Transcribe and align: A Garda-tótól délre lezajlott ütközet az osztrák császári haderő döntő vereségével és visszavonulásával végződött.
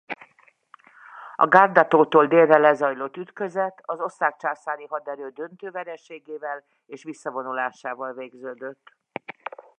A 1.35 1.47
Garda-tótól 1.47 2.27
délre 2.27 2.57
lezajlott 2.57 3.17
ütközet 3.17 3.79
az 3.85 3.99
osztrák 4.01 4.35
császári 4.35 4.85
haderő 4.85 5.29
döntő 5.29 5.69
vereségével 5.71 6.63
és 6.85 7.03
visszavonulásával 7.03 8.13
végződött. 8.13 8.95